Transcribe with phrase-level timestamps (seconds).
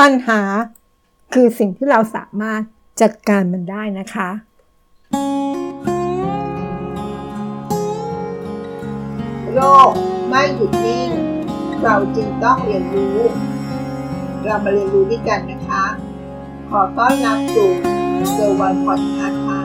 [0.00, 0.42] ปัญหา
[1.34, 2.62] คือสิ่งที่เราสามารถ
[3.00, 4.28] จัดการมันได้นะคะ
[9.54, 9.90] โลก
[10.28, 11.10] ไม่หยุดนิ่ง
[11.82, 13.18] เราจึงต้องเรียนรู้
[14.44, 15.84] เรามาเรียนรู้ด้วยกันนะคะ
[16.70, 17.70] ขอต้อนรับสู่
[18.32, 19.60] เซอร์วันพอดคาส์ค่ะ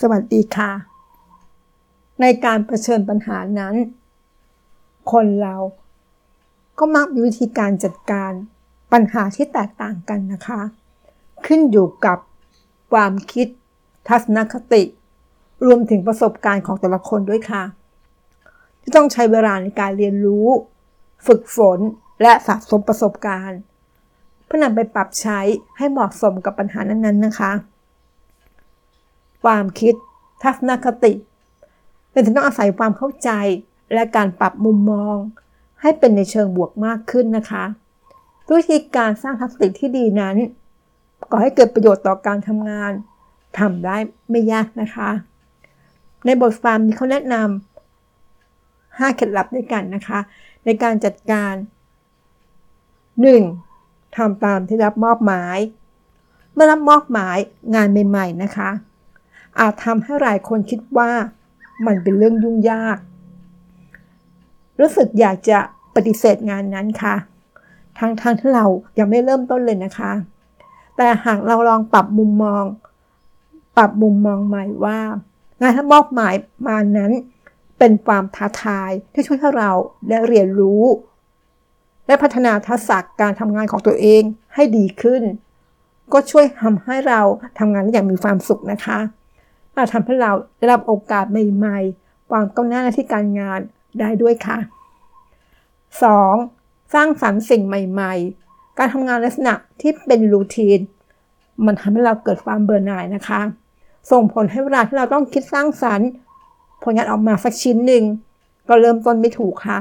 [0.00, 0.91] สวัสดีค่ะ
[2.22, 3.74] ในการเผชิญปัญหานั้น
[5.12, 5.56] คนเรา
[6.78, 8.32] ก็มักมีวิธีการจัดการ
[8.92, 10.60] ปัญหาที่แตกต่างกันนะคะ
[11.46, 12.18] ขึ้นอยู่กับ
[12.92, 13.46] ความคิด
[14.08, 14.82] ทัศนคติ
[15.66, 17.62] รวมถึงประสบการณ์ของแต่ละคนด้วยค่ะ
[18.80, 20.46] ที่ต้องใช้เวลาในการเรียนรู้
[21.26, 21.78] ฝึกฝน
[22.22, 23.60] และสะสมประสบการณ์
[24.44, 25.40] เพื่อนำไปปรับใช้
[25.76, 27.52] ให้เหมาะสมกับปัญหานั้นๆนะคะ
[29.44, 29.94] ความคิด
[30.42, 31.12] ทัศนคติ
[32.12, 33.30] เป็นต้องอาศัยความเข้าใจ
[33.92, 35.16] และการปรับมุมมอง
[35.80, 37.64] ให้เป็นในเชิงบวกมากขึ้นนะคะ
[38.58, 40.36] วิธีการสร้างทัศนคติที่ดีนั้น
[41.30, 42.92] ก่อให้เกิดประโยชน์ต่อการทำงาน
[43.58, 43.96] ทำได้
[44.30, 45.10] ไม่ยากนะคะ
[46.24, 50.18] ในบทความนี้เขาแนะนำ5เคล็ดลับด้วยกันนะคะ
[50.64, 51.54] ในการจัดการ
[53.44, 54.16] 1.
[54.16, 55.58] ทำตามที่รับมอบหมาย
[56.52, 57.36] เมื่อรับมอบหมาย
[57.74, 58.70] งานใหม่ ๆ นะคะ
[59.58, 61.10] อาจทำให้หลายคนคิดว่า
[61.86, 62.98] มันเป็นเรื่องยุ่งยาก
[64.80, 65.58] รู้สึกอยากจะ
[65.94, 67.14] ปฏิเสธงานนั้นค่ะ
[67.98, 68.66] ทางทางที่เรา
[68.98, 70.12] ยังไม่เริ่มต้นเลยนะคะ
[70.96, 72.64] แต่หากเราลองปรับมุมมอง
[73.76, 74.98] ปรับมุมมองใหม่ว่า
[75.60, 76.34] งานที่มอบหมาย
[76.66, 77.12] มานั้น
[77.78, 79.70] เป็นความท้าทายที่ช่วยให้เรา
[80.08, 80.82] ได้เรียนรู้
[82.06, 84.22] และพัฒนาทักษะการทำงานของตัวเอง
[84.54, 85.22] ให้ดีขึ้น
[86.12, 87.20] ก็ช่วยทำให้เรา
[87.58, 88.98] ทำงานได้อย่างมีความสุขนะคะ
[89.76, 91.24] อาจทำให้เราได้รับโอกาส
[91.56, 93.60] ใหม่ๆ ความก้าวหน้าที่การงาน
[94.00, 94.58] ได้ด้วยค่ะ
[96.16, 96.94] 2.
[96.94, 98.14] สร้างสรรค์สิ่งใหม่
[98.46, 100.80] ๆ การทำงานลักษณะที่เป็นรูทีน
[101.64, 103.40] มันทำให้เราเกิดความเบื่อหน่ายนะคะ
[104.10, 106.08] ส่งผลให้เวลาที่เราต้องคิดสร้างสรรค์
[106.82, 108.04] ผลงานออกมาสักชิ้นหนึ่ง
[108.68, 109.78] ก็เริ่มต้นไม่ถูกค่ะ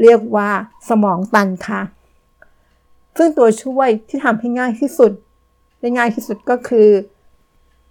[0.00, 0.50] เรียกว่า
[0.88, 1.80] สมองตันค่ะ
[3.16, 5.12] ซึ่งตัวช่วยที่ทำให้ง่ายที่สุด
[5.80, 6.88] ได้ง่ายที่สุดก็คือ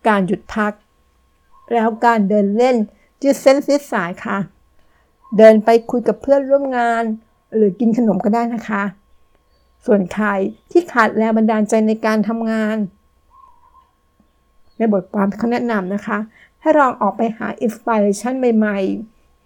[0.07, 0.71] การหยุดพัก
[1.73, 2.75] แล้วการเดินเล่น
[3.21, 4.37] ยืดเส้นยืดสายค่ะ
[5.37, 7.03] เดินไปคุยกับเพื่อนร่วมงาน
[7.55, 8.83] หรือกินขนมก็ได้นะคะ
[9.85, 10.27] ส่วนใคร
[10.71, 12.77] ที่ขาดแรงบันดาลใจในการทำงาน
[14.77, 16.17] ในบทความเขาแนะนำนะคะ
[16.61, 18.79] ให้ลองออกไปหาอินสปิเรชันใหม่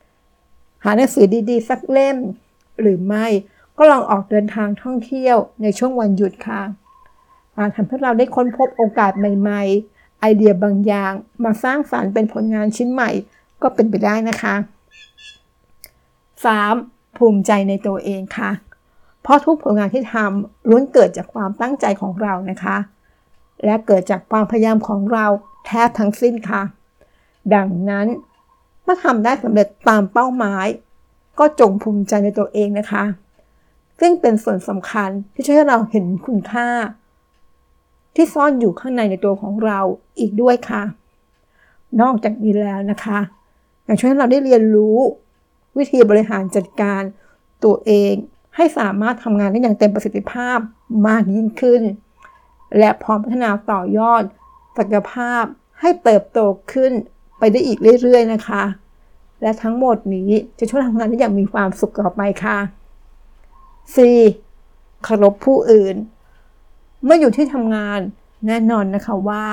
[0.09, 2.17] ๆ หาหนังสือดีๆ สักเล่ม
[2.81, 3.25] หรือไม่
[3.77, 6.61] ก็ลองออกเดินทางท่องเที่ยวในช่วงวันหยุดค่ะ
[7.57, 9.94] อาจทำให้เราได้ค้นพบโอกาสใหม่ ๆ
[10.25, 11.13] ไอเดียบางอย่าง
[11.43, 13.09] มาสร้างสารรค์เป็นผลงานชิ้นใหม่
[13.61, 14.55] ก็เป็นไปได้นะคะ
[16.45, 17.17] 3.
[17.17, 18.51] ภูมิใจในตัวเองค่ะ
[19.21, 22.77] เพราะทุกผลงานที่ทำล้วนเกิดจากความตั้งใจของเรานะคะ
[23.65, 25.25] และเกิดจากความพยายามของเรา
[25.67, 26.61] แทบทั้งสิ้นค่ะ
[27.53, 28.07] ดังนั้น
[28.83, 30.67] เมื่อทำได้สำเร็จตามเป้าหมาย
[31.39, 33.03] ก็จงภูมิใจในตัวเองนะคะ
[33.99, 36.67] ซึ่งเป็นส่วนสำคัญที่ช่วยให้เราเห็นคุณค่า
[38.15, 39.79] ที่ซ่อนอยู่ข้างในในตัวของเรา
[40.19, 40.83] อีกด้วยค่ะ
[42.01, 43.19] นอกจากนี้แล้วนะคะ
[43.87, 44.97] ยังช่วยให้เราได้เรียนรู้
[45.77, 47.01] วิธีบริหารจัดการ
[47.63, 48.13] ตัวเอง
[48.55, 50.57] ให้สามารถทำงานได้อย่างเต็มประสิทธิภาพ
[51.07, 51.81] มากยิ่งขึ้น
[52.77, 54.23] และพร้อมพัฒนาต่อยอด
[54.77, 55.43] ศักยภาพ
[55.79, 56.39] ให้เติบโต
[56.73, 56.91] ขึ้น
[57.39, 58.63] ไปได้อีกเรื่อยๆนะคะ
[59.41, 62.57] และทั้งหมดนี้จะช่วยทำงานได้อย่างมีความสุขต่อไปค่ะ
[64.25, 65.03] 4.
[65.03, 65.95] เคารพผู้อื่น
[67.05, 67.99] เมื่ออยู่ที่ทำงาน
[68.47, 69.45] แน่นอนนะคะว่า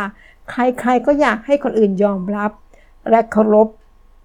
[0.51, 2.51] ใครๆก็อยากให้คนอื่นยอมรับ
[3.11, 3.69] และเคารพ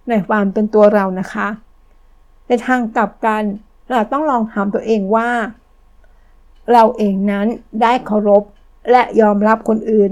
[0.10, 1.48] ในความเป็นตัวเรานะคะ
[2.48, 3.44] ในทางกลับกัน
[3.92, 5.30] เราต้องลองถามตัวเองว่า
[6.74, 7.48] เราเองนั้น
[7.82, 8.44] ได้เคารพ
[8.92, 10.12] และยอมรับคนอื่น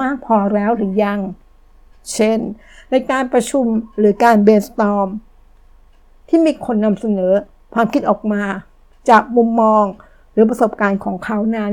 [0.00, 1.20] มากพอแล้วหรือยัง
[2.12, 2.38] เช่น
[2.90, 3.66] ในการประชุม
[3.98, 5.08] หรือการเบสตอม
[6.28, 7.32] ที่มีคนนำเสนอ
[7.74, 8.42] ความคิดออกมา
[9.10, 9.84] จากมุมมอง
[10.32, 11.72] หรือประสบการณ์ของเขานั้น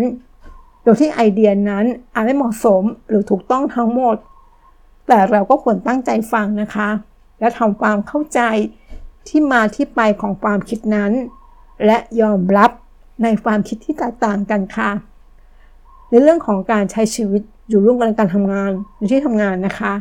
[0.83, 4.17] โดยที่ไอเดียนั้นอาจไม่เหมาะสมหรือถูกต้องทั้งหมด
[5.07, 6.89] แต่เราก็ควรตั้งใจฟังนะคะ
[7.39, 8.41] และทำความเข้าใจ
[9.27, 11.11] ที่มาที่ไปของความคิดนั้น
[11.85, 12.71] และยอมรับ
[13.23, 14.91] ในความคิดที่แตกต่างกันค่ะ
[16.09, 19.93] ในเรื่องของการใช้ชีวิตอยู่ร่วมกันในการทำงานในที่ทำงานนะคะ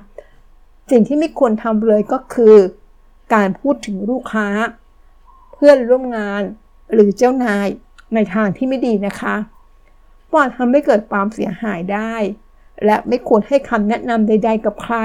[0.90, 2.56] สิ่งที่ไม่ควรทำเลยก็คือ
[3.34, 4.48] การพูดถึงลูกค้า
[5.52, 6.42] เพื่อนร่วมงาน
[6.92, 7.66] หรือเจ้านาย
[8.14, 9.34] ในทางที่ไม่ดีนะคะ
[10.32, 12.14] ปอาทำให้เกิดความเสียหายได้
[12.84, 14.96] และไม่ควรให้คำแนะนำใด ๆ กับใคร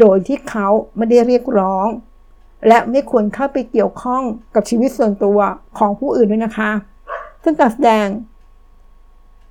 [0.00, 1.88] โดยที่เขาไม่ได้เรียกร้อง
[2.68, 4.22] และไม่ควรเข้าไปเกี่ยวข้อง
[4.54, 5.38] กับชีวิตส่วนตัว
[5.78, 6.70] ของผู้อื่นด้วยนะคะ
[7.42, 8.06] ซึ่งการแสดง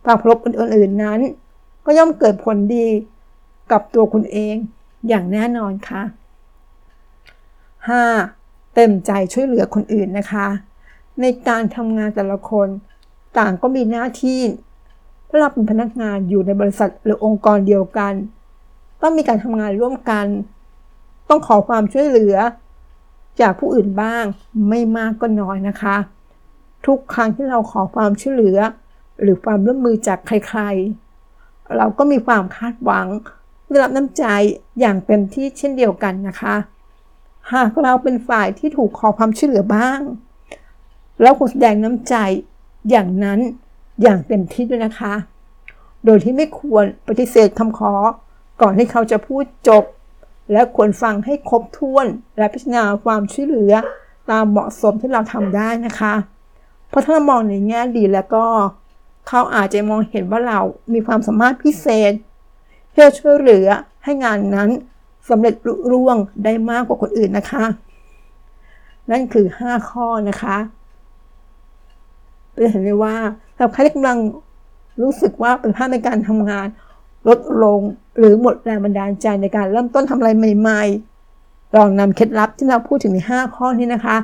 [0.06, 1.20] ความเคารพอื่นๆนั้น
[1.86, 2.88] ก็ย่อมเกิดผลดี
[3.72, 4.56] กับตัวคุณเอง
[5.08, 6.04] อย่างแน่นอนค่ะ
[8.00, 8.76] 5.
[8.76, 10.48] เต็มใจช่วยเหลือคนอื่นนะคะ
[11.22, 12.68] ในการทำงานแต่ละคน
[13.38, 14.42] ต่างก็มีหน้าที่
[15.34, 18.14] ถ้าเราเป็นพนักงานอยู่ในบริษัทหรือองค์กรเดียวกัน
[19.02, 20.26] ต้องมีการทำงานร่วมกัน
[21.30, 22.36] ต้องขอความช่วยเหลือ
[23.42, 24.24] จากผู้อื่นบ้าง
[24.70, 25.98] ไม่มากก็น้อยนะคะ
[26.86, 28.60] ทุกครั้งที่เราขอความช่วยเหลือ
[29.22, 33.08] หรือความร่วมมือจากใครๆ เราก็มีความคาดหวัง
[33.68, 34.24] ได้รับน้ำใจ
[34.80, 36.56] อย่างเต็มที่เช่นเดียวกันนะคะ
[37.54, 40.00] หากเราเป็นฝ่ายที่ถูกขอความช่วยเหลือบ้าง
[41.22, 42.16] เราควรแสดงน้ำใจ
[42.90, 43.40] อย่างนั้น
[44.02, 45.14] อย่างเต็มที่ด้วยนะคะ
[46.06, 47.94] โดยที่ไม่ควรปฏิเสธคำขอ
[48.62, 49.84] ก่อนที่เขาจะพูดจบ
[50.52, 52.08] และควรฟังให้ครบถ้วน
[52.38, 53.74] และพิจารณาความช่วยเหลือ
[54.30, 56.14] ตามเหมาะสมที่เราทำได้นะคะ
[56.90, 58.46] เพราะถ้าเรามองในแง่ดีแล้วก็
[59.28, 60.60] เขาอาจจะมองเห็นว่าเรา
[60.94, 62.14] มีความสามารถพิเศษ
[62.92, 63.68] ที่จะช่วยเหลือ
[64.04, 64.70] ให้งานนั้น
[65.30, 67.66] สำเร็จลุล่วงได้มากกว่าคนอื่นนะคะ
[69.12, 70.58] นั่นคือ 5 ข้อนะคะ
[72.52, 73.16] เป็นเห็นได้ว่า
[73.64, 74.20] ถ้าใครที่กำลัง
[75.02, 76.68] รู้สึกว่าเป็นภาพในการทำงาน
[77.28, 77.80] ลดลง
[78.18, 80.30] หรือหมดแรงบันดาลใจในการเริ่มต้นทำอะไร
[80.60, 80.84] ใหม่
[81.30, 84.18] ๆ ลองนำเคล็ดลับที่เราพูดถึงใน 5 ข้อนี้นะคะ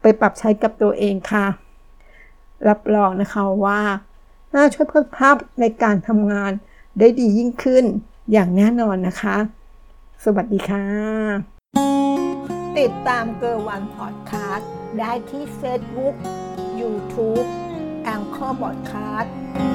[0.00, 1.46] ไปปรับใช้กับตัวเองค่ะ
[2.68, 3.80] รับรองนะคะว่า
[4.54, 6.52] น่าช่วยเพิ่มภาพในการทำงาน
[6.98, 7.84] ได้ดียิ่งขึ้น
[8.32, 9.36] อย่างแน่นอนนะคะ
[10.24, 10.84] สวัสดีค่ะ
[12.78, 16.14] ติดตามเกอร์วันพอดคาสต์ได้ที่ Facebook
[16.80, 19.73] YouTube แองเข้อบอดคาส